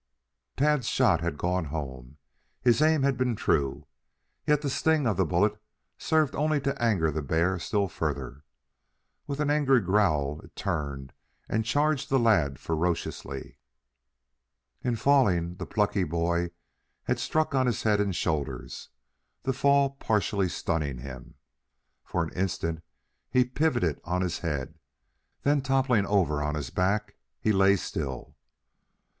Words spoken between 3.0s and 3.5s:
had been